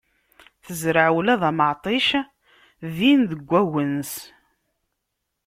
[0.65, 2.07] Tezreɛ ula d ameɛṭic
[2.95, 4.13] din deg agnes.